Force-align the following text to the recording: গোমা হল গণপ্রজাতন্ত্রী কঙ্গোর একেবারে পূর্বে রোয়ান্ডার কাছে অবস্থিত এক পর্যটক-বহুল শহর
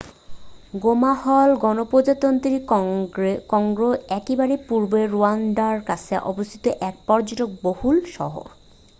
গোমা 0.73 1.13
হল 1.23 1.49
গণপ্রজাতন্ত্রী 1.63 2.55
কঙ্গোর 3.51 3.93
একেবারে 4.11 4.55
পূর্বে 4.67 5.01
রোয়ান্ডার 5.07 5.75
কাছে 5.89 6.13
অবস্থিত 6.31 6.65
এক 6.89 6.95
পর্যটক-বহুল 7.07 7.95
শহর 8.15 8.45